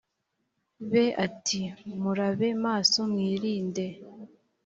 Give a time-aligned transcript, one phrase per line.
[0.89, 1.61] be ati
[2.01, 3.85] murabe maso mwirinde